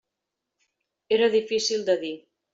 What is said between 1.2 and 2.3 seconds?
difícil de dir.